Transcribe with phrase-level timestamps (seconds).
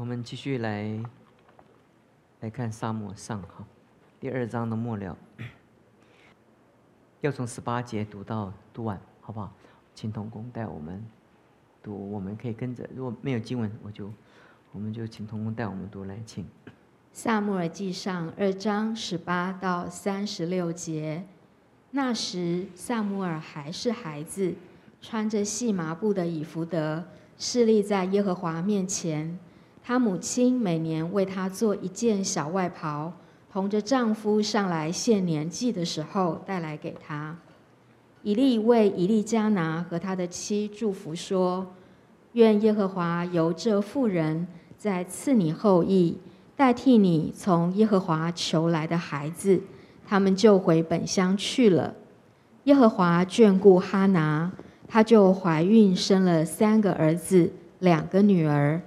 [0.00, 0.98] 我们继续来
[2.40, 3.62] 来看沙漠上哈，
[4.18, 5.14] 第二章的末了，
[7.20, 9.52] 要从十八节读到读完，好不好？
[9.94, 11.04] 请童工带我们
[11.82, 12.88] 读，我们可以跟着。
[12.96, 14.10] 如果没有经文，我就
[14.72, 16.48] 我们就请童工带我们读来，请。
[17.12, 21.26] 萨母尔记上二章十八到三十六节，
[21.90, 24.54] 那时萨母尔还是孩子，
[25.02, 27.04] 穿着细麻布的以弗德，
[27.36, 29.38] 侍立在耶和华面前。
[29.82, 33.12] 她母亲每年为她做一件小外袍，
[33.52, 37.36] 同着丈夫上来献年祭的时候带来给她。
[38.22, 41.66] 以利为以利加拿和他的妻祝福说
[42.32, 44.46] ：“愿耶和华由这妇人
[44.76, 46.18] 再赐你后裔。”
[46.54, 49.58] 代替你从耶和华求来的孩子，
[50.06, 51.94] 他们就回本乡去了。
[52.64, 54.52] 耶和华眷顾哈拿，
[54.86, 58.78] 她就怀孕生了三个儿子，两个女儿。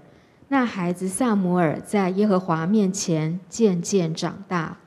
[0.53, 4.77] 那孩子萨姆尔在耶和华面前渐渐长大。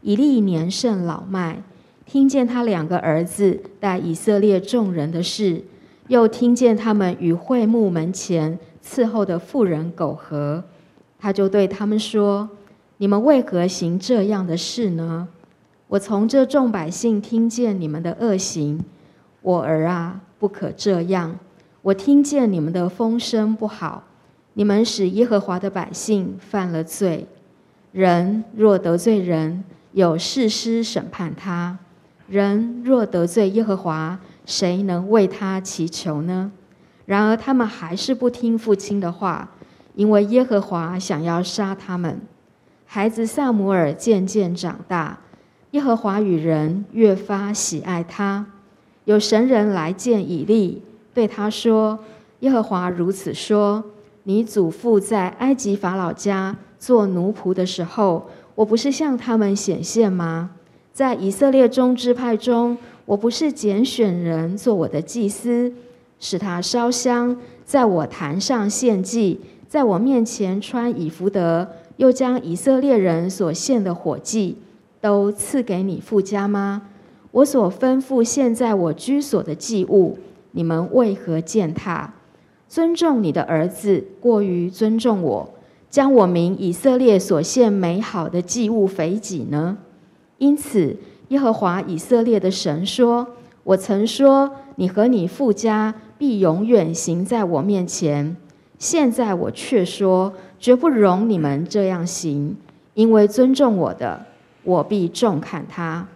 [0.00, 1.62] 以利年甚老迈，
[2.06, 5.64] 听见他两个儿子带以色列众人的事，
[6.08, 10.64] 又听见他们与会幕门前伺候的妇人苟合。
[11.18, 12.48] 他就对他们说
[12.96, 15.28] ：“你们为何行这样的事呢？
[15.88, 18.82] 我从这众百姓听见你们的恶行，
[19.42, 21.38] 我儿啊，不可这样。
[21.82, 24.04] 我听见你们的风声不好，
[24.54, 27.26] 你们使耶和华的百姓犯了罪。
[27.92, 31.76] 人若得罪人，有事师审判他；
[32.28, 36.52] 人若得罪耶和华，谁能为他祈求呢？
[37.06, 39.48] 然而他们还是不听父亲的话。”
[39.94, 42.18] 因为耶和华想要杀他们，
[42.86, 45.18] 孩子萨姆尔渐渐长大，
[45.72, 48.46] 耶和华与人越发喜爱他。
[49.04, 51.98] 有神人来见以利，对他说
[52.40, 53.84] ：“耶和华如此说：
[54.24, 60.50] 你祖父在埃及法老家做奴仆的时候，我不是向他们显现吗？
[60.92, 65.72] 在以色列中支派中，我不是拣选人做我的祭司，
[66.20, 69.40] 使他烧香，在我坛上献祭。”
[69.72, 71.66] 在我面前穿以弗德，
[71.96, 74.58] 又将以色列人所献的火祭
[75.00, 76.82] 都赐给你父家吗？
[77.30, 80.18] 我所吩咐现在我居所的祭物，
[80.50, 82.12] 你们为何践踏？
[82.72, 85.52] 尊重你的儿子过于尊重我，
[85.90, 89.76] 将我名以色列所献美好的祭物肥己呢？
[90.38, 90.96] 因此，
[91.28, 93.26] 耶和华以色列的神说
[93.64, 98.34] ：“我曾说，你和你父家必永远行在我面前。”
[98.80, 102.56] 现在我却说，绝不容你们这样行，
[102.94, 104.24] 因为尊重我的，
[104.64, 106.06] 我必重看他；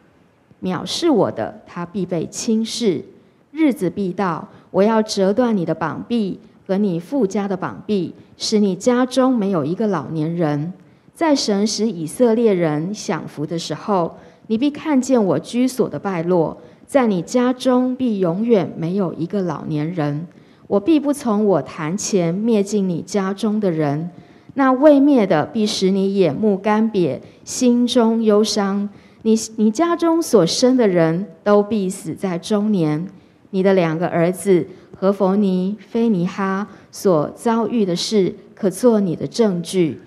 [0.63, 3.05] 藐视我的，他必被轻视。
[3.53, 10.73] 日子必到，我要折断你的膀臂和你附加的膀臂，使你家中没有一个老年人。
[11.15, 14.17] 在神使以色列人享福的时候，
[14.49, 20.27] 你必看见我居所的败落，在你家中必永远没有一个老年人。
[20.67, 24.11] 我必不从我坛前灭尽你家中的人，
[24.55, 28.89] 那未灭的必使你眼目干瘪，心中忧伤。
[29.23, 33.07] 你你家中所生的人都必死在中年。
[33.51, 34.67] 你的两个儿子
[34.99, 40.01] 何弗尼、菲尼哈所遭遇的事，可做你的证据。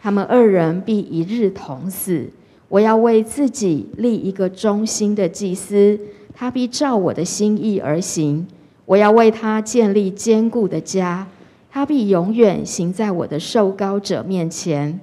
[0.00, 2.28] 他们二人必一日同死。
[2.68, 5.98] 我要为自己立一个忠心的祭司，
[6.34, 8.46] 他必照我的心意而行。
[8.84, 11.26] 我要为他建立坚固的家，
[11.70, 14.98] 他必永远行在我的受膏者面前。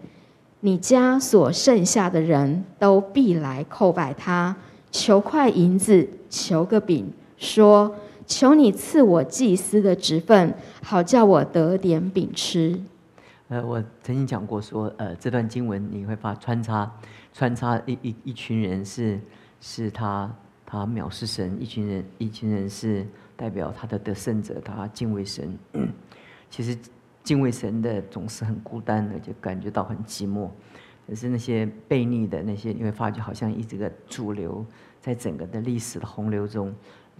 [0.62, 4.56] 你家所剩下的人都必来叩拜他，
[4.92, 7.12] 求块银子，求个饼，
[7.44, 7.96] 说：
[8.26, 12.82] 求你赐我祭司的职分，好叫我得点饼吃。
[13.50, 16.92] 呃，我曾经讲过说，呃，这段经文你会发穿插，
[17.34, 19.20] 穿插一一一群人是
[19.60, 20.34] 是他
[20.66, 23.06] 他藐视神，一群人一群人是。
[23.36, 25.58] 代表他的得胜者，他敬畏神。
[26.52, 26.78] 其实
[27.24, 30.48] 敬畏神的总是很孤单的，就感觉到很寂寞。
[31.08, 34.64] 可是那些悖逆的那些，你会发觉好像一直个主流，
[35.02, 36.74] 在整个的历史的洪流中。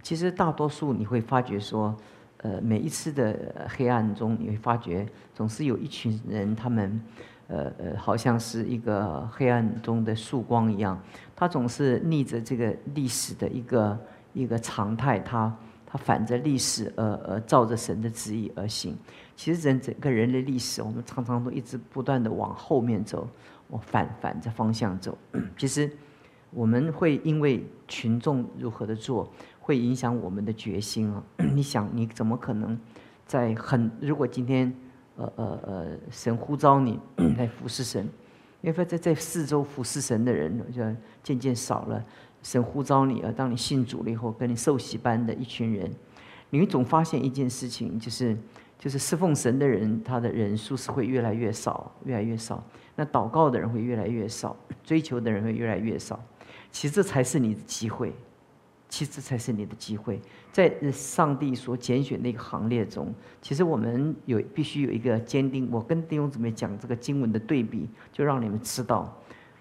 [0.04, 1.96] 其实大多数你会发觉说，
[2.36, 7.00] 呃，每一次的黑暗中，你会发觉总是有一群人，他们，
[7.48, 11.02] 呃呃，好像是一个黑暗中的曙光一样，
[11.34, 13.98] 他总是逆着这个历史的一个
[14.34, 15.52] 一个常态，他。
[15.86, 18.98] 他反着历史，而而照着神的旨意而行。
[19.36, 23.28] 其实人整个人类历史，我们常常都一直不断的往后面走，
[23.68, 25.16] 我反反着方向走。
[25.56, 25.88] 其实
[26.54, 29.28] 我们会因为群众如何的做，
[29.60, 31.22] 会影响我们的决心啊。
[31.52, 32.78] 你想，你怎么可能
[33.26, 34.72] 在很如果今天
[35.16, 36.98] 呃呃呃，神呼召你
[37.36, 38.08] 来服侍神，
[38.60, 40.82] 因为在在四周服侍神的人就
[41.22, 42.02] 渐渐少了。
[42.42, 45.90] 神呼召你，而当你信主了以后，跟你受洗班的一群人，
[46.50, 48.36] 你总发现一件事情，就是
[48.78, 52.62] 就是侍奉神的人，他的人数是会越来越少，越来越少。
[52.96, 54.54] 那祷告的人会越来越少，
[54.84, 56.22] 追求的人会越来越少。
[56.74, 58.12] 其实这才是你的机会，
[58.88, 65.68] 其实这才是你的机会，在上帝所拣选的一个行列中，其实我们有必须有一个坚定。
[65.70, 69.16] 我跟弟兄姊妹讲这个经文的对比，就让你们知道。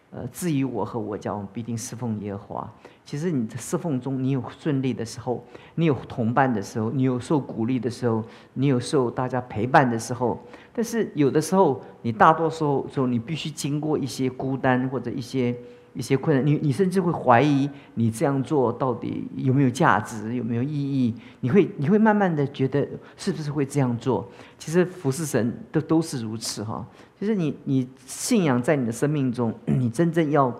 [0.09, 2.73] 呃，至于我和我家，我们必定侍奉耶和华。
[3.05, 5.43] 其实你在侍奉中，你有顺利的时候，
[5.75, 8.23] 你有同伴的时候，你有受鼓励的时候，
[8.53, 10.43] 你有受大家陪伴的时候。
[10.73, 15.55] 但是有的时候，你大多数时候，你必须经过一些孤单或者一些。
[15.93, 21.13] 一些困难，你你甚至会怀疑你这样做到底有没有价值，有没有意义？
[21.41, 24.27] 你会你会慢慢的觉得是不是会这样做？
[24.57, 26.85] 其实服侍神都都是如此哈。
[27.19, 30.53] 其实你你信仰在你的生命中， 你真正要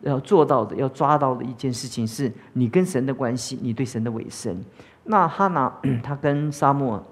[0.00, 4.58] 要做到的、要抓到的一件事情，是你跟神的关系，你对神的委身。
[5.04, 5.70] 那哈拿
[6.02, 7.02] 他跟沙漠，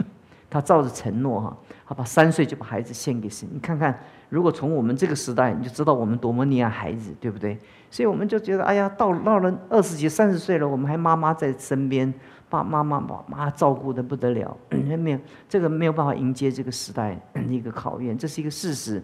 [0.48, 1.56] 他照着承诺哈，
[1.86, 3.46] 他把三岁就把孩子献给神。
[3.52, 3.98] 你看看。
[4.28, 7.58] 如果从我们这个时代，你就知道我们多么溺爱孩子，对不对？
[7.90, 12.12] 所以我们就觉得，哎呀，到到了二十几、三十岁了，我们还妈妈在身边，
[12.50, 19.02] 爸妈妈妈妈照顾的不得了， 没有这个没有办法迎接这个时代一个考验，这是一个事实。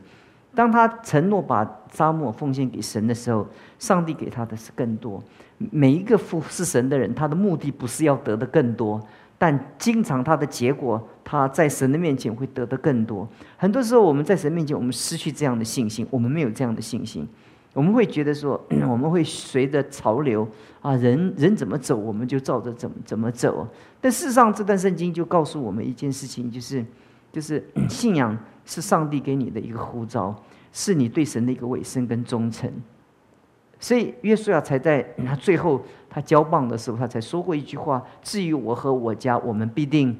[0.54, 3.46] 当他承诺把沙漠奉献给神的时候，
[3.78, 5.22] 上帝给他的是更多。
[5.58, 9.00] 每一个服侍神的人，他的目的不是要得的更多。
[9.36, 13.26] 但经常他的结果，他在神的面前会得的更多。
[13.56, 17.26] 很多时候我们在神面前，我们失去这样的信心，我们没有这样的信心，
[17.72, 20.46] 我们会觉得说， 我们会随着潮流
[20.82, 23.66] 啊，人人怎么走，我们就照着怎么怎么走。
[24.00, 26.84] 但事实上，这段圣经就告诉我们一件事情，就是
[27.32, 30.34] 就是 信仰是上帝给你的一个呼召，
[30.72, 32.70] 是你对神的一个委身跟忠诚。
[33.80, 40.16] 所以约书亚才在 他最后他交棒的时候，他才说过一句话：“至于我和我家，我们必定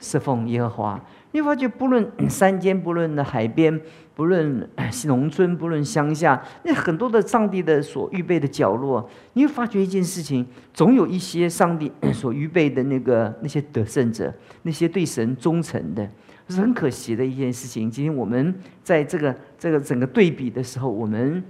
[0.00, 1.00] 侍奉耶和华。”
[1.32, 3.80] 你发觉，不论 山间，不论的海边，
[4.16, 4.68] 不论
[5.06, 10.44] 农村，不论乡下，那很多的上帝的所预备的角落，你会发觉一件事情：
[10.74, 16.08] 总有一些上帝 所预备的那个那些得胜者，那些对神忠诚的，
[16.48, 17.88] 是很可惜的一件事情。
[17.88, 21.42] 今天我们在这个这个整个对比的时候，我们。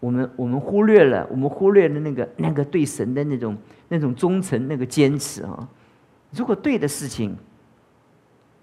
[0.00, 3.58] 我们我们忽略了，我们忽略了那个那个对神的那种
[3.88, 5.68] 那种忠诚，那个坚持啊！
[6.30, 7.36] 如果对的事情，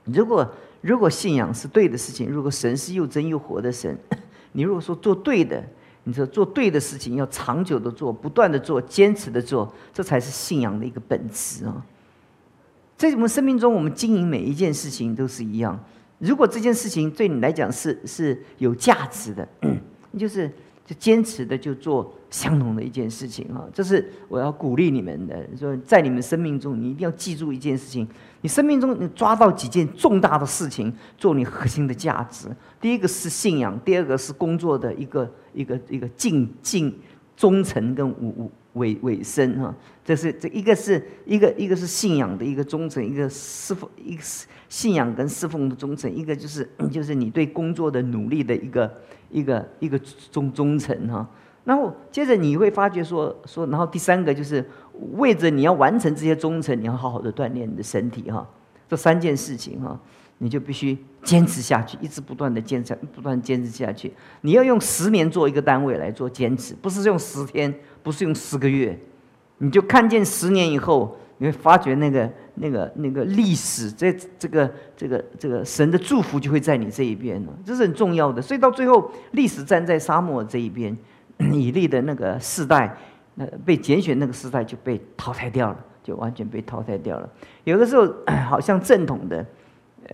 [0.06, 0.50] 如果
[0.81, 3.98] 如果信仰是对的事情，如果神是又真又活的神，
[4.54, 5.63] 你如果说做对的，
[6.04, 11.86] 你说做对的事情，要长久的做，不断的做，坚持的做，这才是信仰的一个本质啊！
[12.96, 15.78] 在我们生命中，我们经营每一件事情都是一样。
[16.19, 19.48] 如果这件事情对你来讲是是有价值的，
[20.18, 20.51] 就是。
[20.88, 23.66] 就坚持的就做相同的一件事情啊！
[23.74, 25.44] 这是我要鼓励你们的。
[25.58, 28.08] 说在你们生命中，你一定要记住一件事情：
[28.45, 32.47] 你生命中你抓到几件重大的事情，做你核心的价值。
[32.80, 36.95] 第一个是信仰，第二个是工作的一个一个一个敬敬
[37.36, 39.74] 忠诚跟委委委身哈。
[40.03, 44.21] 这是这一个是一个一个是信仰的一个忠诚，一个侍奉一个
[44.69, 48.94] 信仰跟侍奉的忠诚，一个就是 就是你对工作的努力的一个。
[49.31, 50.00] 一个一个
[50.31, 51.27] 忠忠诚哈，
[51.65, 54.63] 然后接着你会发觉说说，然后第三个就是
[55.14, 58.48] 为着你要完成这些忠诚，你要好好的锻炼你的身体哈，
[58.88, 60.00] 这三件事情哈，
[60.38, 64.14] 你就必须坚持下去，一直不断的坚持，不断坚持下去。
[64.42, 67.74] 你要用十年做一个单位来做坚持，不是用十天，
[68.04, 68.98] 不是用十个月，
[69.60, 71.18] 你就看见十年以后。
[71.38, 74.10] 你会发觉那个、那个、那个历史，这、
[74.40, 78.42] 这个、这个、这个神的祝福就会在你这一边了，这是很重要的。
[78.42, 80.98] 所以到最后，历史站在沙漠这一边，
[81.52, 82.96] 以利的那个世代，
[83.36, 87.30] 那被拣选那个时代就被淘汰掉了，就完全被淘汰掉了。
[87.63, 88.12] 有的时候
[88.48, 89.46] 好像正统的，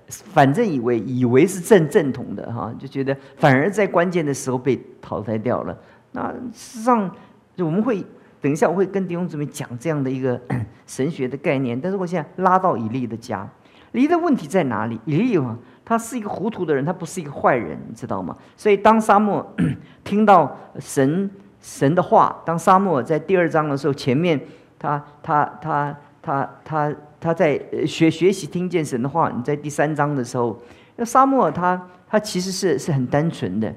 [0.09, 5.77] 反正以为以为是正正统的哈，就觉得反而在关键的时候被淘汰掉了。
[6.11, 7.09] 那事实上，
[7.57, 8.03] 我们会。
[8.43, 10.41] 等一下，我会跟弟兄姊妹讲这样的一个
[10.87, 11.79] 神学的概念。
[11.79, 13.47] 但是我现在拉到以利的家，
[13.91, 14.99] 以利的问题在哪里？
[15.05, 18.35] 以利啊，他是一个糊涂的人，他不是一个坏人，你知道吗？
[18.57, 19.47] 所以当沙漠
[20.03, 21.29] 听到神
[21.61, 24.39] 神的话，当沙漠在第二章的时候，前面
[24.79, 29.31] 他他他他他他在学学习听见神的话。
[29.35, 30.59] 你在第三章的时候，
[30.95, 33.73] 那沙漠他他其实是是很单纯的，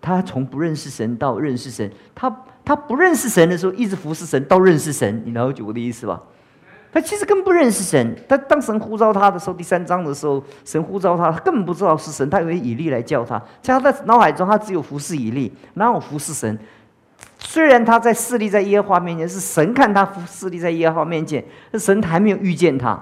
[0.00, 2.34] 他从不认识神到认识神，他。
[2.64, 6.22] 他不认识神的时候，一直服侍神到认识神，你了解我的意思吧？
[6.92, 8.16] 他其实根本不认识神。
[8.28, 16.56] 他当神呼召他的时候，第三章的时候，神呼召他，他根本不知道是神，他以为以利来叫他，在他的脑海中，他只有服侍以利，哪有服侍神？
[17.44, 23.00] 虽然他在势力在耶和华面前，是神看他势力在耶和华面前，是神还没有遇见他，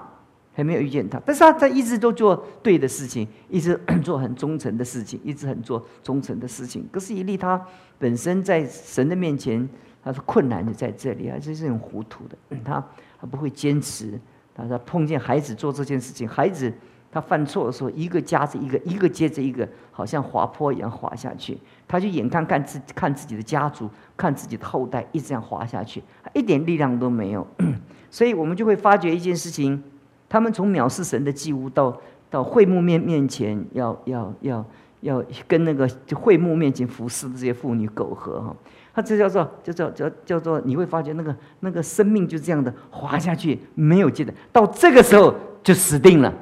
[0.53, 1.21] 还没有遇见他。
[1.25, 6.89] 但是他他一直都做对的事情，一直 做很忠诚的事情，一直很做忠诚的事情。
[6.91, 7.61] 可是以利他
[7.99, 9.69] 本身在神的面前，
[10.03, 12.37] 他是困难的在这里，而且是很糊涂的。
[12.65, 12.85] 他
[13.21, 14.19] 他不会坚持，
[14.55, 16.73] 他他碰见孩子做这件事情，孩子。
[17.13, 19.69] 他犯错的时候，一个夹着一个，一个接着一个，
[20.01, 21.59] 好像滑坡一样滑下去。
[21.87, 26.03] 他就眼看看自看自己的家族，看自己的后代一直这样滑下去，
[26.33, 27.47] 一点力量都没有。
[28.11, 29.83] 所以我们就会发觉一件事情：
[30.27, 31.95] 他们从藐视神的祭物到
[32.31, 34.65] 到会幕面面前，要要要
[35.01, 38.57] 要跟那个就会幕面前服侍的这些妇女苟合哈。
[38.95, 46.33] 他这叫做叫做叫叫做，你会发觉那个那个生命就这样的滑下去，没有记得到这个时候就死定了。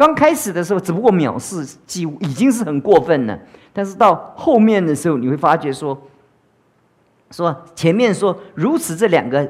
[0.00, 3.38] 刚开始的时候，只不过藐视几乎已经是很过分了。
[3.70, 6.00] 但是到后面的时候，你会发觉说，
[7.30, 9.46] 说前面说如此这两个。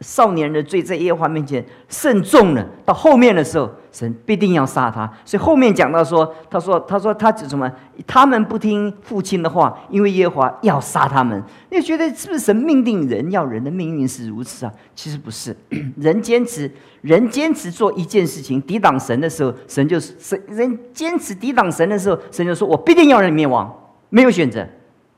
[0.00, 2.66] 少年人的罪在耶和华面前慎重了。
[2.84, 5.10] 到后面的时候，神必定要杀他。
[5.24, 7.70] 所以后面讲到说，他说，他说他指什么？
[8.06, 11.42] 他们不听父亲的话，因为耶和华要杀他们。
[11.70, 14.72] 你觉得是不是神命定人要人的命运是如此啊？
[14.94, 15.56] 其实不是，
[15.96, 23.74] 人坚持，人坚持做一件事情抵挡神的时候，神就神人坚持抵挡神的时候，神就说我必定要人灭亡，
[24.10, 24.66] 没有选择。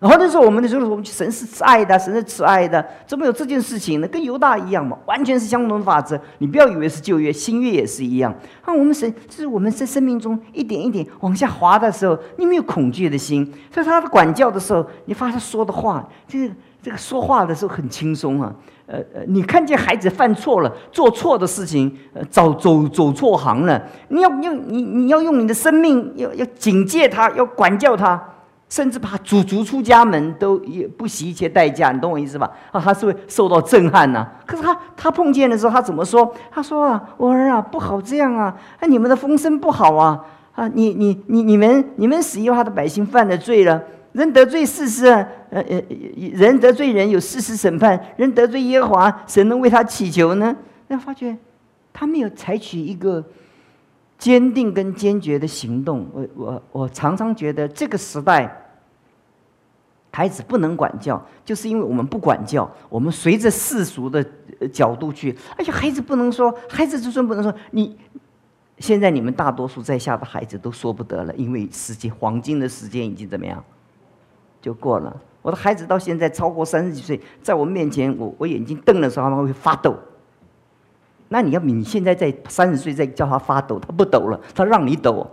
[0.00, 4.06] 然后那时候，我们的时候，我们神是慈爱的，神是慈爱的，怎么有这件事情呢？
[4.06, 6.16] 跟犹大一样嘛，完全是相同的法则。
[6.38, 8.32] 你不要以为是旧约，新约也是一样。
[8.62, 13.44] 啊，我们神就是我们在生命中一点一点往下滑的时候，你没有恐惧的心。
[13.72, 18.54] 所以他的管教的时候，你发现他说的话，这个这个说话的时候很轻松啊。
[18.86, 28.22] 呃呃，你看见孩子犯错了，做错的事情，呃，走走走错行了，你要用你你要用你的生命，要要警戒他，要管教他。
[28.68, 32.50] 甚至把逐逐出家门都也不惜一切代价，你懂我意思吧？
[32.70, 34.28] 啊，他是会受到震撼呐。
[34.44, 36.34] 可是他他碰见的时候，他怎么说？
[36.50, 38.54] 他说啊，我儿啊，不好这样啊！
[38.78, 40.22] 啊，你们的风声不好啊！
[40.54, 43.82] 啊，你你你你们你们使耶和华的百姓犯了罪了。
[44.12, 45.82] 人得罪事实，呃呃，
[46.34, 47.98] 人得罪人有事实审判。
[48.16, 50.54] 人得罪耶和华，谁能为他祈求呢？
[50.88, 51.36] 那发觉
[51.92, 53.24] 他没有采取一个。
[54.18, 58.66] 坚定跟坚决的行动，我我我常常觉得这个时代，
[60.12, 64.24] 孩子不能管教，就是因为我们不管教，我们随着世俗的
[64.72, 65.36] 角度去。
[65.56, 67.96] 而且孩子不能说，孩子就算不能说，你
[68.78, 73.62] 现在你们大多数在下的孩子都说不得了，因为时间黄金的时间已经怎么样，
[74.60, 75.16] 就过了。
[75.42, 79.96] 我的孩子到现在超过三十几岁，在我面前，我我眼睛瞪的时候，他们会发抖。
[81.28, 85.26] 那你要你现在在三十岁再叫他发抖，他不抖了，他让你抖，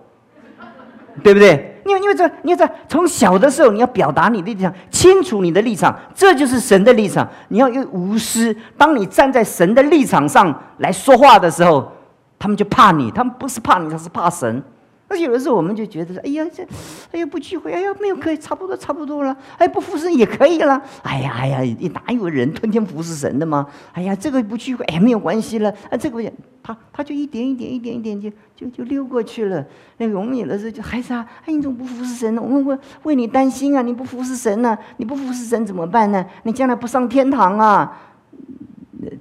[1.24, 1.72] 对不对？
[1.86, 7.28] 因为因为这，因为这从小的时候你要表达你的立场，清楚你的立场，这就是神的立场。
[7.50, 11.92] 你要用无私，当你站在神的立场上来说话的时候，
[12.40, 14.62] 他们就怕你，他们不是怕你，他是怕神。
[15.08, 16.64] 那有的时候我们就觉得说，哎呀，这，
[17.12, 21.60] 哎呀不聚会，哎呀没有可以，差不多差不多了，哎不服侍也可以了，哎呀哎呀，
[21.94, 23.68] 哪有人天天服侍神的吗？
[23.94, 26.24] 哎呀这个不聚会，哎没有关系了，啊这个
[26.64, 29.64] 他他就一点一点一点一点就就就溜过去了。
[29.98, 32.42] 那我们有的时候就孩子啊，哎你怎么不服侍神呢？
[32.42, 34.76] 我们为为你担心啊，你不服侍神呢？
[34.98, 36.26] 你不服侍神怎么办呢？
[36.44, 38.02] 你将来不上天堂啊？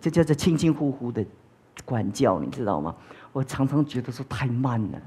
[0.01, 1.23] 这叫做轻轻呼呼的
[1.85, 2.95] 管教，你知道吗？
[3.33, 4.99] 我常常觉得说太慢了。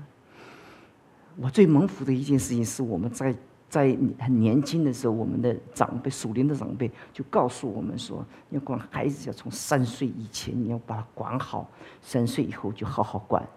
[1.40, 3.36] 我最蒙福的一件事情是，我们在
[3.70, 11.70] 在很年轻的时候，我们的长辈、属灵的长辈就告诉我们说，要管孩子，要从三岁以前你要把他管好，
[12.02, 13.48] 三岁以后就好好管。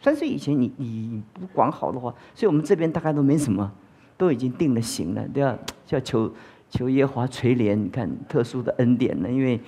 [0.00, 3.70] 三岁以前你你不管好的话，所以我们这边大概都没什么，
[4.16, 5.58] 都已经定了型了，都要
[5.90, 6.32] 要求
[6.70, 9.60] 求耶华垂怜，你看特殊的恩典呢，因为。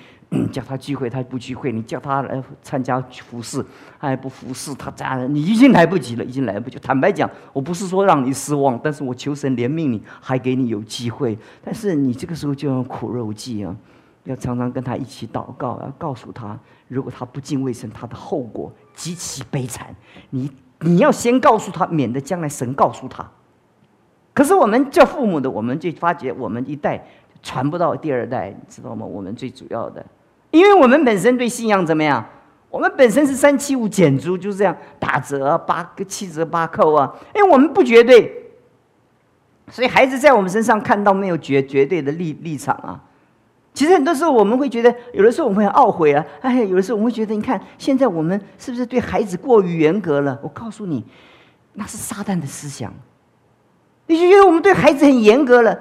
[0.52, 3.64] 叫他聚会，他不聚会；你叫他来参加服饰，
[3.98, 4.74] 他也不服侍。
[4.74, 6.78] 他这样，你已经来不及了，已经来不及。
[6.78, 11.38] 坦白讲，我不是说让你失望，但是我求神怜悯你，还给你有机会。
[11.62, 13.74] 但是你这个时候就要苦肉计啊，
[14.24, 19.94] 要常常跟他一起祷告，要告诉他，如果他不敬畏神，他的后果极其悲惨。
[20.30, 20.50] 你
[20.80, 23.28] 你要先告诉他，免得将来神告诉他。
[24.32, 27.06] 可是我们叫父母的，我们就发觉我们一代
[27.40, 29.06] 传不到第二代，你知道吗？
[29.06, 30.04] 我们最主要的。
[30.54, 32.25] 因为我们本身对信仰怎么样？
[32.70, 37.12] 我们本身是三七五减租，就是这样打折八个七折八扣啊。
[37.34, 38.32] 因为我们不绝对，
[39.68, 43.02] 所以孩子在我们身上看到没有绝绝对的立立场啊。
[43.73, 50.38] 其实很多时候我们会觉得，有的时候我们会懊悔啊，哎，有的时候我们会觉得，你看现在我们是不是对孩子过于严格了？
[50.40, 51.04] 我告诉你，
[51.73, 52.94] 那是撒旦的思想。
[54.06, 55.76] 你就觉得我们对孩子很严格了，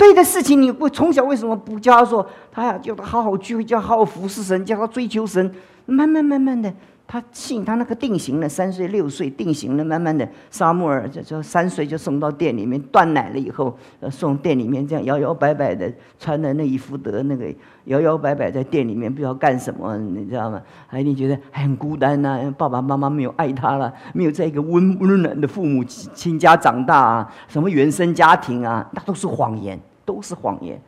[0.00, 5.54] 对的事情你不从小为什么不教他说，他呀叫他好好聚会，叫他好好服侍神，叫他追求神，
[5.84, 6.72] 慢慢慢慢的。
[7.06, 13.76] 他信他那个定型了，三岁六岁定型了，慢慢的，沙穆尔就就三岁就送到店里面断奶了以后，
[14.10, 17.52] 送店里面这样摇摇摆摆的穿的那一副德那个
[17.86, 20.62] 摇摇摆摆在店里面不知道干什么，你知道吗？
[20.86, 29.76] 还你觉得很孤单呐，爸爸妈妈没有爱他了，没有在一个温温暖的父母亲家长大啊，什么原生家庭啊，那都是谎言，
[30.10, 30.80] 都是谎言。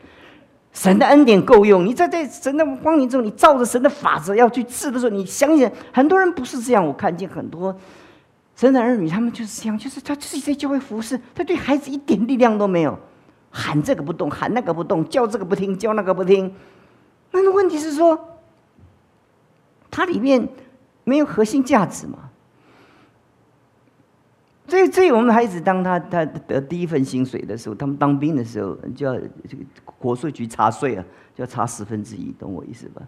[0.73, 6.85] 神的恩典够用，你在在神的光明中，你照着神的法则要去治的时候，你相信很多人不是这样。
[6.85, 7.77] 我看见很多
[8.57, 12.99] 神的儿女，他们就是这样，就是他自己在教会服侍，他对孩子一点力量都没有，
[13.51, 16.53] 喊这个不动，喊那个不动，叫这个不听，叫那个不听。
[17.31, 18.19] 那问题是说，
[19.91, 20.49] 它里面
[21.05, 22.31] 没有核心价值嘛？
[24.73, 29.13] 所以，所以我们孩子当他他得第一份薪水的时候，他们当兵的时候就要
[29.47, 29.63] 这个
[29.99, 33.03] 国税局查税啊，就要查十分之一，懂我意思吧？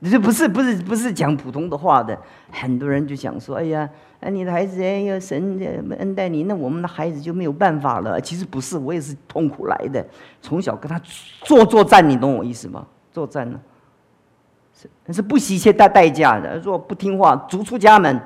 [0.00, 2.14] 你这不是不是不是讲普通的话的，
[2.50, 3.88] 很多人就想说，哎呀，
[4.20, 5.58] 哎你的孩子哎呀神
[5.98, 8.20] 恩待你，那我们的孩子就没有办法了。
[8.20, 10.06] 其实不是，我也是痛苦来的，
[10.42, 11.00] 从小跟他
[11.40, 12.86] 做作战，你懂我意思吗？
[13.10, 13.58] 作战呢，
[14.74, 18.20] 是是不惜一切代代价的，说不听话，逐出家门。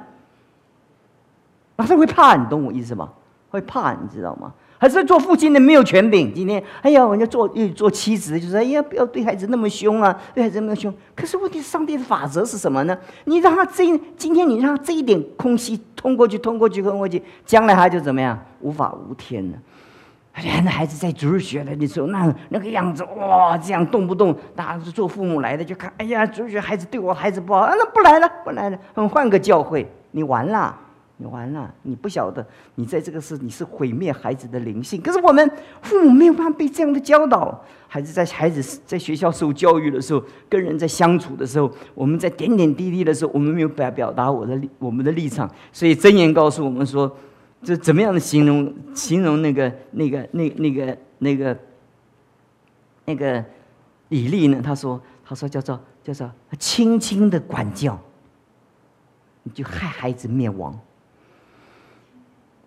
[1.76, 3.08] 他是会怕，你懂我意思吗？
[3.50, 4.52] 会怕，你知道吗？
[4.78, 6.34] 还是做父亲的没有权柄。
[6.34, 10.92] 今天，哎呀，我要做做妻子，就是哎呀，不要对孩子那么凶啊，对孩子那么凶。
[11.14, 12.98] 可是问题，上帝的法则是什么呢？
[13.26, 13.84] 你让他这
[14.16, 18.36] 今天，你让他这一点空隙通过去，通过去，通过去，将来他就怎么样？
[18.60, 19.58] 无法无天了。
[20.32, 30.76] 哎，那孩子在主日学的时候，那那个样子，哇，这样动不动，大家做父母来的就看，哎呀，主日学孩子对我孩子不好，啊，那不来了，不来了，嗯，换个教会，你完了。
[31.22, 35.00] 你完了，你不晓得，你在这个事你是毁灭孩子的灵性。
[35.00, 35.48] 可是我们
[35.80, 45.48] 父母没有办法被这样的教导，孩子在孩子在学校受教育的时候，跟人在相处的时候，我们在点点滴滴的时候，我们没有表表达我的我们的立场。
[45.72, 47.16] 所以真言告诉我们说，
[47.62, 51.58] 这怎么样的形容形容那个那个那那个那个
[53.04, 53.44] 那个
[54.08, 54.60] 比例呢？
[54.60, 57.96] 他说他说叫做叫做轻轻的管教，
[59.44, 60.76] 你就害孩子灭亡。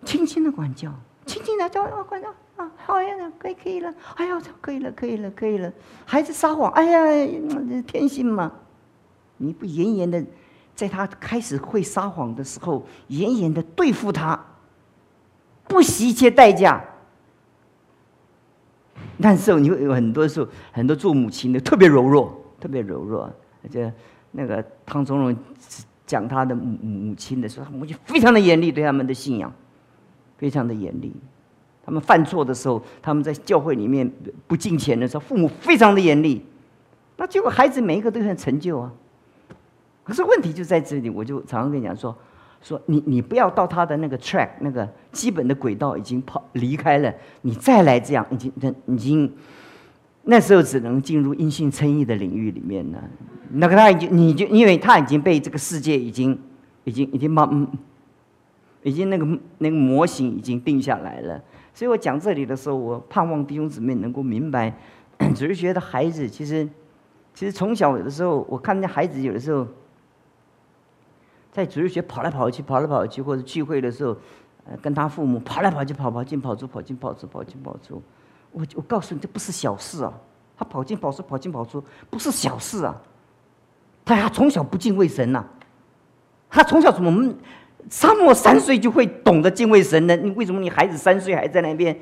[0.06, 0.90] 轻轻的管教，
[1.26, 5.70] 轻轻的教，管教啊，好呀，可以可以了，哎呀，可以了，可以了，可以了。
[6.06, 7.26] 孩子撒谎，哎呀，
[7.86, 8.52] 天性嘛。
[9.38, 10.24] 你不严严的，
[10.74, 14.42] 在他开始会撒谎的时候，严严的对付他，
[15.68, 16.82] 不惜一切代价。
[19.18, 23.30] 那时候你会有很多时候，很多做母亲的特别柔弱，特别柔弱。
[23.62, 23.92] 而且
[24.30, 25.36] 那个汤宗荣
[26.06, 29.52] 讲他的母母亲的时候，母亲非常的严厉对他们的信仰。
[30.38, 31.10] 非常的严厉，
[31.84, 34.10] 他们犯错的时候，他们在教会里面
[34.46, 36.42] 不敬虔的时候，父母非常的严厉，
[37.16, 38.92] 那结果孩子每一个都很成就啊。
[40.04, 42.14] 可是问题就在这里，我就常常跟你讲说，
[42.60, 48.52] 说你你不要到他的那个 track 那个基本的轨道已经跑离开了，你再来这样已经
[48.86, 49.32] 已经
[50.24, 53.02] 那时候只能进入阴性称义的领域里面了。
[53.52, 56.38] 那个他已经你就因为他已经被这个世界已经
[56.84, 57.66] 已经已经嗯。
[58.86, 59.26] 已经那个
[59.58, 61.42] 那个模型已经定下来了，
[61.74, 64.72] 所以我讲这里的时候，我盼望弟兄姊妹能够明白，
[65.34, 66.64] 只是觉得孩子其实，
[67.34, 69.66] 其实从小有的时候，我看见孩子有的时候，
[71.50, 74.16] 在主日学跑来跑去，跑来跑去，或者聚会的时候，
[74.66, 78.00] 呃，跟他父母跑来跑去，跑跑进跑出，跑进跑出，跑进跑出。
[78.52, 80.12] 我我告诉你，这不是小事啊！
[80.56, 83.02] 他跑进跑出，跑进跑出，不是小事啊！
[84.04, 85.44] 他他从小不敬畏神呐，
[86.48, 87.34] 他从小怎么？
[87.88, 90.16] 沙漠三岁就会懂得敬畏神呢？
[90.16, 91.96] 你为什么你孩子三岁还在那边，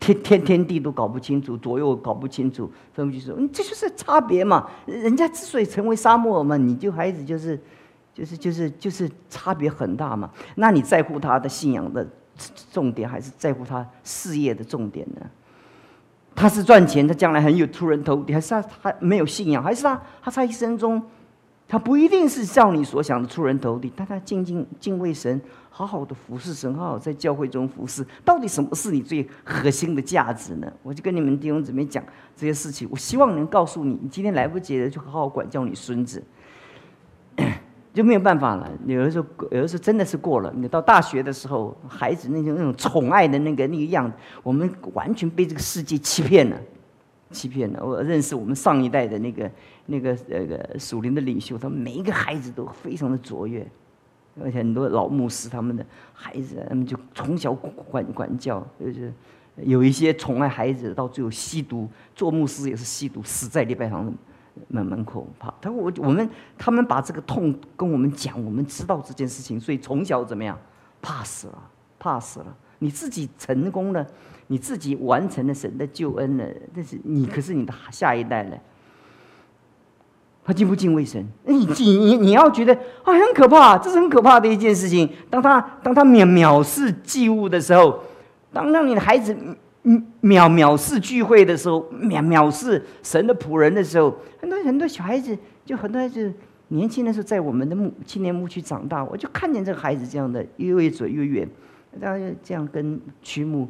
[0.00, 3.48] 天天天地都搞不清楚，左右搞不清楚，分不清楚？
[3.52, 4.66] 这就是差别嘛？
[4.86, 7.60] 人家之所以成为沙漠嘛，你就孩子就是，
[8.14, 10.30] 就是就是就是差别很大嘛。
[10.54, 12.06] 那你在乎他的信仰的
[12.72, 15.26] 重点，还是在乎他事业的重点呢？
[16.34, 21.02] 他是赚钱，他将来很有出人头地，还是他他没有信仰，还是他他在一生中？
[21.68, 28.06] 他不一定是照你所想的出人头地，但他敬敬敬畏神，好好的服侍神，好好在教会中服侍。
[28.24, 30.72] 到底什么是你最核心的价值呢？
[30.84, 32.04] 我就跟你们弟兄姊妹讲
[32.36, 32.86] 这些事情。
[32.88, 36.22] 我希望能告诉你，你今天来不及了，就好好管教你孙子，
[37.92, 38.70] 就没有办法了。
[38.86, 40.52] 有的时候，有的时候真的是过了。
[40.54, 46.56] 你到大学的时候，孩子那种那种宠爱的那个那个样子，我们完全被这个世界欺骗了。
[47.36, 47.84] 欺骗了。
[47.84, 49.50] 我认识我们上一代的那个
[49.86, 53.66] 那个那个属灵的领袖，他们每一个孩子都非常的卓越，
[54.42, 59.12] 而且很多老牧师他们的孩子，他们就从小管管教，就是
[59.56, 64.04] 有一些宠爱孩子，到最后吸毒，做牧师也是吸毒，死在礼拜堂
[64.68, 65.26] 门门口。
[65.38, 70.58] 怕他我我们他们把这个痛跟我们讲，我们知道这件事情，所以从小怎么样，
[71.02, 72.56] 怕死了，怕死了。
[72.78, 74.06] 你自己成功了，
[74.48, 78.56] 你自己完成了神的救恩了，但是你可是你的下一代呢？
[80.44, 81.26] 他敬不敬畏神？
[81.44, 85.10] 你你你你要觉得啊很可怕，这是很可怕的一件事情。
[85.28, 87.98] 当他当他藐藐视祭物的时候，
[88.52, 89.36] 当让你的孩子
[89.84, 96.32] 藐藐视聚会的时候，藐藐视神的仆人的时候，很多很多小孩子就很多孩子
[96.68, 101.48] 年轻的时候在我们的牧青年牧区长大，我就看见这个孩子这样的越走越远。
[102.00, 103.68] 大家这样跟曲目，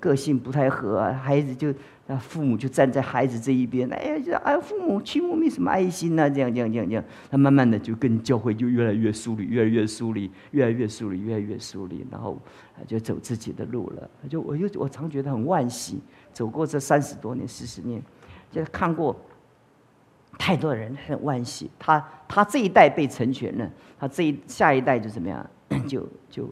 [0.00, 1.74] 个性不太合，孩子就，
[2.18, 12.40] 父母就站在孩子这一边，哎呀，就哎，父母曲目没什么爱心呐，这样这样这样这样，他慢慢的就跟教会就越来越疏离，越来越疏离，越来越疏离，越来越疏离，然后
[12.86, 14.10] 就走自己的路了。
[14.30, 16.00] 就我就我常觉得很惋惜，
[16.32, 18.02] 走过这三十多年、四十年，
[18.50, 19.14] 就看过
[20.38, 21.70] 太多人，很惋惜。
[21.78, 25.46] 他他这一代被成全了，他这一下一代就怎么样，
[25.86, 26.48] 就就。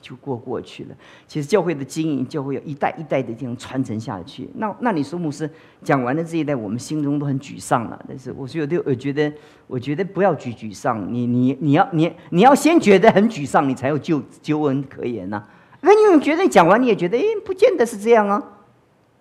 [0.00, 0.96] 就过过去了。
[1.26, 4.48] 其实教会的经营，教会有一代一代的这样传承下去。
[4.54, 5.48] 那那你说牧师
[5.82, 8.04] 讲完了这一代，我们心中都很沮丧了。
[8.08, 9.32] 但是我说有的，我觉得，
[9.66, 11.12] 我觉得不要沮沮丧。
[11.12, 15.42] 你你你要你你要先觉得很沮丧，你才有救救恩可言呐。
[15.80, 18.42] 那你觉得讲完你也觉得，哎，不见得是这样啊。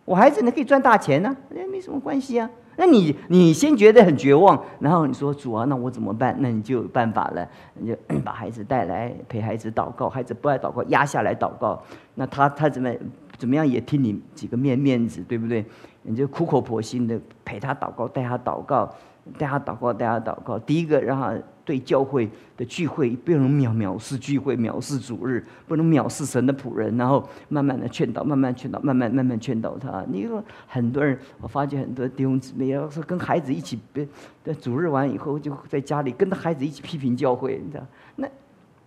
[0.08, 2.50] 我孩子呢可以赚大钱呢，哎，没什么关系啊。
[2.78, 6.34] 那你你先觉得很绝望，然后你说主啊，那我怎么办？
[6.40, 11.84] 那你就有办法了，你就 把孩子带来陪孩子祷告，孩子不爱祷告，压下来祷告。
[12.16, 12.90] 那他他怎么
[13.38, 15.66] 怎么样也听你几个面面子，对不对？
[16.04, 18.90] 你就苦口婆心的陪他祷告，带他祷告。
[19.38, 20.60] 大家祷告，大家祷告。
[20.60, 21.34] 第一个，让他
[21.66, 26.96] 对教会的聚会不能藐藐视聚会，藐视主日，不能藐视神的仆人。
[26.98, 30.06] 然后慢慢的劝导，慢慢劝导，慢慢慢慢劝导他。
[30.08, 33.80] 你说很多人，我发觉很多弟兄姊妹要是跟孩子一起，
[34.44, 37.86] 在主日完以后就在家里跟着孩子一起批评教会，你知道？
[38.16, 38.28] 那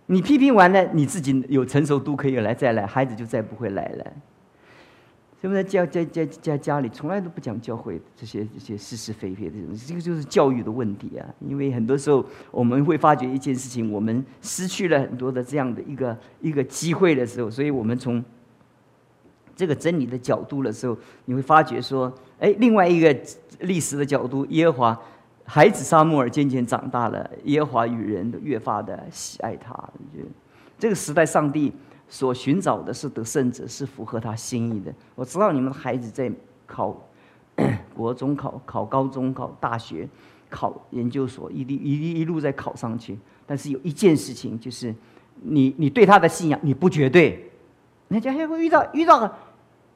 [0.07, 4.05] 你批评完了，你自己有成熟度可以来再来，孩子就再不会来了。
[5.41, 11.25] 是不是教在在在家里从来都不讲教会这些这些是是非非的这种，这个就是教育的问题啊！
[11.39, 18.23] 因为很多时候我们会发觉一件事情，我们失去了很多的这样的一个一个机会的时候，所以我们从
[19.55, 23.15] 这个真理的角度的时候，你会发觉说，哎，另外一个
[23.61, 25.01] 历史的角度，耶和华
[25.43, 29.73] 孩子沙漠尔渐渐长大了，耶和华与人越发的喜爱他，
[30.13, 30.19] 就
[30.77, 31.73] 这个时代上帝。
[32.11, 34.93] 所寻找的是得胜者，是符合他心意的。
[35.15, 36.29] 我知道你们的孩子在
[36.67, 36.93] 考
[37.95, 40.05] 国中、考考高中、考大学、
[40.49, 43.17] 考研究所，一定一一一路在考上去。
[43.47, 44.93] 但是有一件事情，就是
[45.41, 47.49] 你你对他的信仰你不绝对，
[48.09, 49.37] 那将来会遇到遇到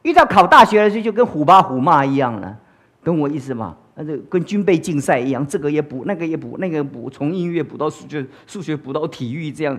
[0.04, 2.58] 遇到考大学的时候，就跟虎爸虎妈一样了，
[3.04, 3.76] 懂我意思吗？
[3.96, 9.78] 那就跟军备竞赛一样，这个也补，那个也补，那个补，从音乐补到数学，数学补到体育，这样。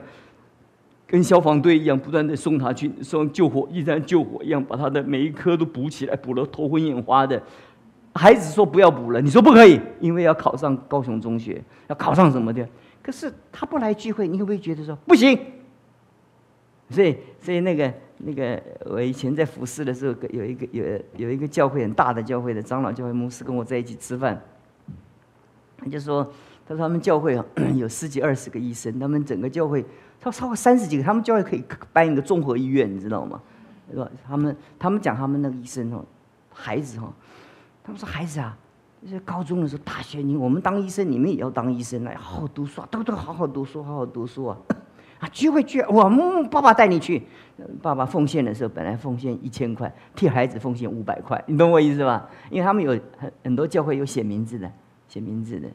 [1.07, 7.40] 跟消防队一样，不断的送他去送救火，一战救火一样，把他的每一科都补起来，补得头昏眼花的。
[8.14, 12.66] 孩子说不要补了，你说不可以，因为要考上高雄中学，要考上什么的。
[13.03, 15.38] 可是他不来聚会，你会不会觉得说不行？
[16.88, 20.85] 所以，所以那个那个，我以前在服侍的时候，有一个有
[21.16, 24.42] 有一个教会很大的教会的长老教会牧师跟我在一起吃饭，
[25.77, 26.33] 他就说，
[26.68, 27.44] 他说他们教会啊
[27.76, 29.85] 有十几二十个医生，他们整个教会。
[30.18, 33.40] 他超过三十几个，他们教会可以办一个综合医院，你知道吗？
[33.88, 34.11] 对吧？
[34.26, 36.05] 他们他们讲他们那个医生哦，
[36.50, 37.12] 孩子哈，
[37.85, 38.57] 他们说孩子啊，
[39.02, 44.59] 就是高中的时候、大学，你我们当医生，你们也要当医生来好好读书啊，都都好好读书，好好读书啊！
[45.20, 47.22] 啊，聚会聚，我们爸爸带你去，
[47.81, 52.29] 爸爸奉献的时候本来奉献一千块，替孩子奉献五百块，你懂我意思吧？
[52.50, 54.68] 因为他们有很很多教会有写名字的，
[55.09, 55.68] 写名字的。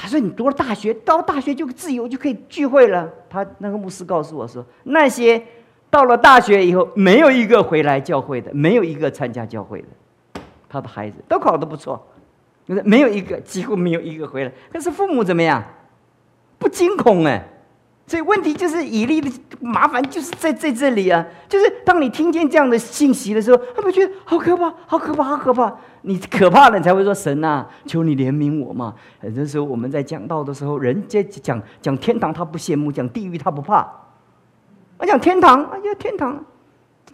[0.00, 5.42] 他说：“你读了大学，到大学就自由，就可以聚会了。”他那个牧师告诉我说：“那些
[5.90, 9.88] 到了大学以后，没有一个回来教会的，没有一个参加教会的。
[10.68, 12.00] 他的孩子都考得不错，
[12.66, 14.52] 没有一个，几乎没有一个回来。
[14.72, 15.64] 可是父母怎么样？
[16.58, 17.44] 不惊恐哎。”
[18.08, 25.76] 所以问题就是以利的麻烦就是在在这里啊，就是当你听见这样的信息的时候，他们觉得好可怕，好可怕，好可怕。
[26.02, 28.94] 你可怕了，你才会说神呐，求你怜悯我嘛。
[29.20, 33.86] 很多时候我们在讲道的时候，人家讲讲天堂他不羡慕，讲地狱他不怕。
[34.96, 36.42] 我讲天堂，哎呀天堂，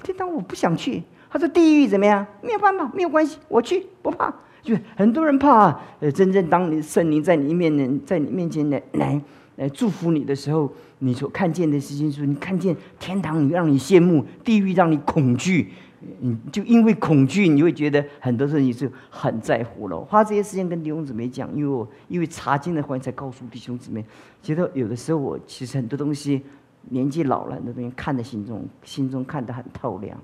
[0.05, 1.03] 天堂我不想去。
[1.29, 2.25] 他说地狱怎么样？
[2.41, 4.33] 没有办法，没有关系，我去，不怕。
[4.63, 9.21] 就很多人怕，呃，真正当你圣灵在你面前，在你面前来来
[9.57, 15.73] 来祝福你的时候，你所看见的事情是，你看见天堂，你让你羡慕；地狱让你恐惧。
[16.21, 19.99] 你就因为恐惧，你会觉得很多事情是很在乎了。
[19.99, 24.05] 花这些时间跟弟兄姊妹讲，因为我因为查经的环才告诉弟兄姊妹，
[24.43, 26.43] 觉得有的时候我其实很多东西
[26.91, 30.19] 年纪老了，很多东西看得心中心中看得很透亮。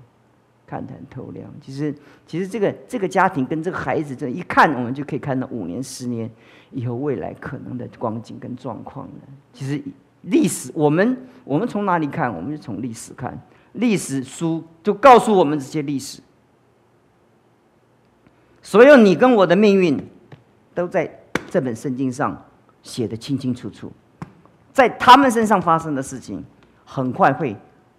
[0.71, 1.45] 看得很透亮。
[1.61, 1.93] 其实，
[2.25, 6.31] 其实这个这个家庭跟这个孩子，这一看，我们就可以看到五年、十年
[6.71, 9.13] 以后未来可能的光景跟状况了。
[9.51, 9.83] 其实
[10.21, 12.33] 历史，我们我们从哪里看？
[12.33, 13.37] 我们就从历史看。
[13.73, 16.21] 历史书就告诉我们这些历史。
[18.61, 20.01] 所有你跟我的命运，
[20.73, 22.41] 都在这本圣经上
[22.81, 23.91] 写的清清楚楚。
[24.71, 26.41] 在他们身上发生的事情，
[26.85, 27.53] 很快会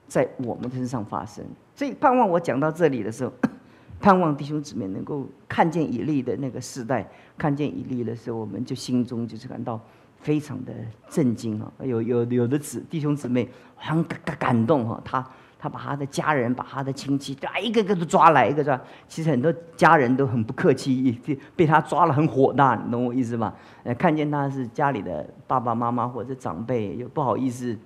[0.09, 1.45] 在我们身上发生。
[1.75, 3.33] 所以盼望我讲到这里的时候，
[4.01, 7.09] 盼望弟兄姊妹能够看见以利的那个时代，
[7.39, 9.81] 看见以利的时候，我们就心中就是感到
[10.21, 10.73] 非常的
[11.09, 11.73] 震惊啊！
[11.83, 15.25] 有有有的子弟兄姊妹很感感动哈，他
[15.59, 18.81] 他把他的家人、把他的亲戚，啊一个个都抓来，一个抓。
[19.09, 23.55] 其实很多家人都很不客气，被被他抓了很火大，你懂我意思吗？
[23.85, 27.79] 呃，看见他是家里的爸爸妈妈或者长辈，又不好意思。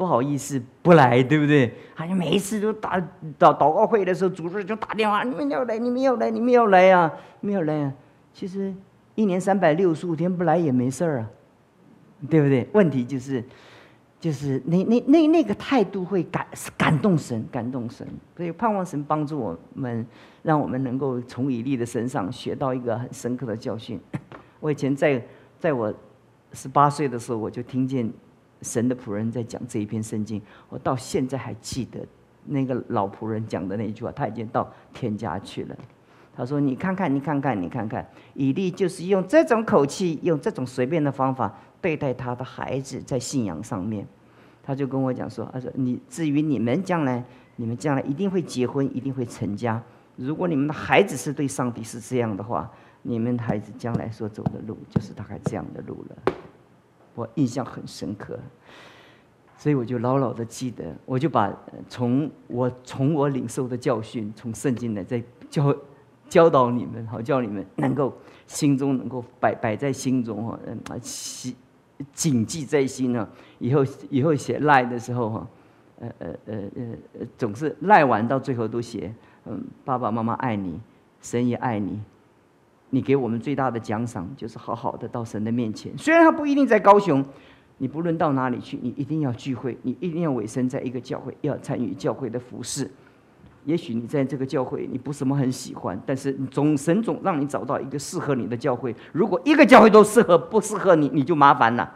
[0.00, 1.70] 不好意思，不来，对不对？
[1.94, 2.98] 好像每一次都打
[3.38, 7.92] 祷祷告会的时候，主日就打电话：“你们要来，你们要来，你们要来啊，没有来啊。”
[8.32, 8.72] 其实
[9.14, 11.30] 一年三百六十五天不来也没事儿啊，
[12.30, 12.66] 对不对？
[12.72, 13.44] 问题就是，
[14.18, 16.46] 就是那那那那个态度会感
[16.78, 18.08] 感动神，感动神。
[18.34, 20.06] 所以盼望神帮助我们，
[20.42, 24.00] 让我们能够从以利的身上学到一个很深刻的教训。
[24.60, 25.22] 我以前在
[25.58, 25.92] 在我
[26.54, 28.10] 十八岁的时候，我就听见。
[28.62, 32.00] 神的仆人在讲这一篇圣经，我到现在还记得
[32.44, 34.12] 那个老仆人讲的那句话。
[34.12, 35.76] 他已经到天家去了。
[36.34, 44.06] 他说：“你看看，你看看，你看看，以利就是用这种口气，用这种随便的方法对待他的孩子，在信仰上面。”
[44.62, 47.22] 他就跟我讲说：“他说你至于你们将来，
[47.56, 49.82] 你们将来一定会结婚，一定会成家。
[50.16, 52.70] 如果你们的孩子是对上帝是这样的话，
[53.02, 56.32] 你们孩子将来所走的路就是大概这样的路了。”
[57.14, 58.38] 我印象很深刻，
[59.58, 61.52] 所以我就牢牢的记得，我就把
[61.88, 65.76] 从我从我领受的教训，从圣经来在教
[66.28, 71.56] 教导你们，好叫你们能够心中能够摆摆在心中哈，嗯，记
[72.12, 73.28] 谨记在心呢。
[73.58, 75.46] 以后以后写赖的时候哈，
[75.98, 76.54] 呃呃呃
[77.18, 79.12] 呃，总是赖完到最后都写，
[79.44, 80.80] 嗯，爸爸妈妈爱你，
[81.20, 82.00] 神也爱你。
[82.90, 85.96] 你给我们最大的奖赏，就是好好的到神的面前。
[85.96, 87.24] 虽然他不一定在高雄，
[87.78, 92.90] 你不论到哪里去，你一定要聚会，你一定要委身在一个教会，要参与教会的服饰。
[93.64, 98.94] 也许你在这个教会你不什么很喜欢，但是总神总让你找到一个适合你的教会。
[99.12, 101.88] 如果一个教会都适合不适合你，你就麻烦了，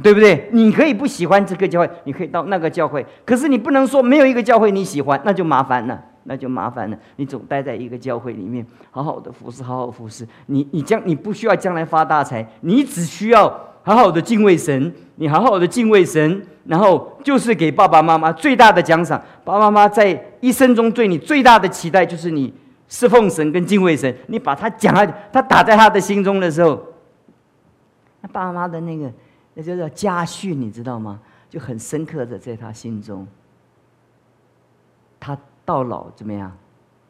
[0.00, 0.48] 对不对？
[0.52, 6.02] 你可以不喜欢这个教会，你可以到那个教会，可是你不能说没有一个教会你喜欢，那就麻烦了。
[6.24, 6.98] 那就麻烦了。
[7.16, 10.26] 你总待在一个教会里面，好好的服侍，好好服侍。
[10.46, 13.48] 你你将你不需要将来发大财，你只需要
[13.82, 14.92] 好好的敬畏神。
[15.16, 19.20] 你好好的敬畏神，然后就是给爸爸妈妈最大的奖赏。
[19.44, 22.52] 爸爸妈妈在一生中对你最大的期待，就是你
[22.88, 24.12] 侍奉神跟敬畏神。
[24.28, 26.80] 你把他讲啊，他打在他的心中的时候，
[28.20, 29.12] 那爸妈妈的那个
[29.54, 31.20] 那就叫家训，你知道吗？
[31.50, 33.26] 就很深刻的在他心中，
[35.20, 35.36] 他。
[35.64, 36.50] 到老怎么样，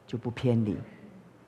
[0.07, 0.77] 就不偏离，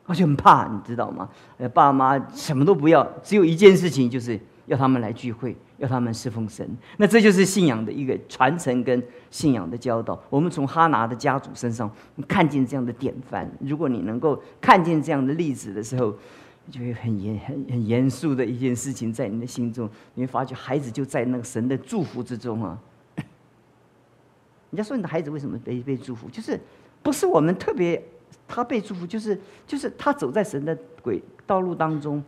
[0.07, 1.29] 而且很怕，你知道吗？
[1.59, 6.67] 呃，爸妈什么都不要，只有一件事情，就是要他们来聚会，要他们侍奉神。
[6.97, 10.19] 那这就是信仰的一个传承跟信仰的教导。
[10.31, 11.91] 我们从哈拿的家族身上
[12.27, 13.51] 看见这样的典范。
[13.61, 16.15] 如果你能够看见这样的例子的时候，
[16.71, 22.79] 就会很严、很很严肃的一件事情在你的心中，你会发觉孩子就在那个神的祝福之中啊。
[24.71, 26.59] 人家说你的孩子为什么被被祝福，就是。
[27.05, 28.03] 不是我们特别，
[28.49, 32.21] 他被祝福，就是就是他走在神的轨道路当中。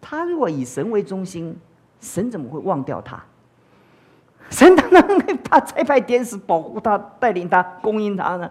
[0.00, 1.56] 他如果以神为中心，
[2.00, 3.20] 神怎么会忘掉他？
[4.50, 8.50] 神当然会把差派天使保护他、带领他、供应他呢。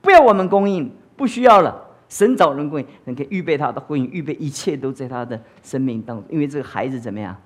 [0.00, 1.86] 不要我们供应，不需要了。
[2.08, 6.24] 神找人供应，能给预备他的婚姻，预备一切都在他的生命当中。
[6.28, 7.36] 因为这个孩子怎么样？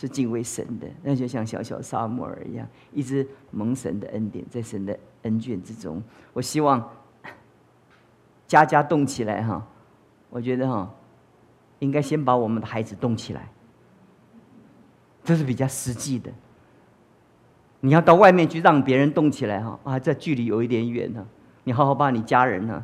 [0.00, 6.02] 是敬畏神的，那就像小小沙漠尔一样，一直蒙神的恩典，在神的恩眷之中。
[6.32, 6.90] 我希望
[8.46, 9.62] 家家动起来哈，
[10.30, 10.90] 我觉得哈，
[11.80, 13.46] 应该先把我们的孩子动起来，
[15.22, 16.30] 这是比较实际的。
[17.80, 21.26] 你要到外面去让别人动起来哈，啊，这距离有一点远呢。
[21.64, 22.82] 你好好把你家人呢，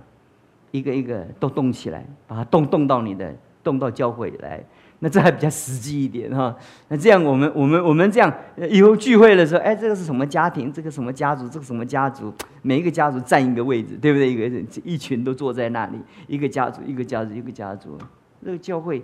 [0.71, 4.63] 一个一个都动起来，把它动动到你的，动到教会来。
[5.01, 6.57] 那这还比较实际一点哈。
[6.89, 8.33] 那这样我们我们我们这样
[8.71, 10.73] 以后聚会的时候，哎，这个是什么家庭？
[10.73, 11.47] 这个什么家族？
[11.49, 12.33] 这个什么家族？
[12.63, 14.33] 每一个家族占一个位置，对不对？
[14.33, 17.99] 一个人一群都坐在那里，一个家族，一个家族，一个家族。
[18.43, 19.03] 这个教会，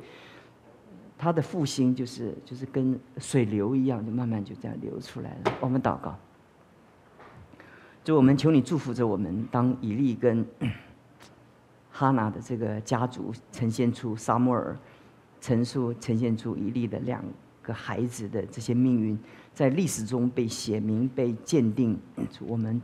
[1.19, 5.53] 它的复兴就是就是跟水流一样，就慢慢就这样流出来了。
[5.61, 6.17] 我们祷告，
[8.03, 10.47] 就我们求你祝福着我们，当以利跟
[11.91, 14.75] 哈拿的这个家族呈现出沙摩尔。
[15.43, 17.23] 陈述呈现出一例的两
[17.63, 19.19] 个孩子的这些命运，
[19.53, 21.99] 在历史中被写明、被鉴定，
[22.47, 22.81] 我们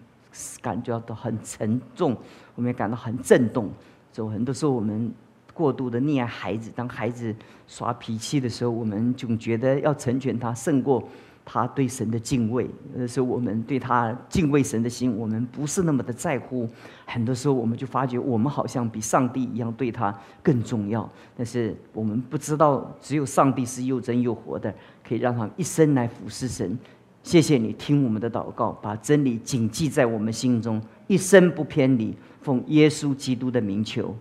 [0.61, 2.16] 感觉到很沉重，
[2.57, 3.71] 我们也感到很震动。
[4.12, 5.14] 就很多时候，我们
[5.55, 7.33] 过度的溺爱孩子，当孩子
[7.68, 11.09] 耍脾气的时候，我们总觉得要成全他，胜过。
[11.51, 16.69] 他对神的敬畏，那时候我们对他敬畏神的心，我们不是那么的在乎。
[17.07, 21.11] 很多时候，我们就发觉我们好像比上帝一样对他更重要。
[21.35, 26.79] 但是我们不知道，只有上帝是又真又活的，可以让他一生来服侍神。
[27.23, 32.15] 谢谢你听我们的祷告，把真理谨记在我们心中，一生不偏离。
[32.43, 34.15] 奉耶稣基督的名求，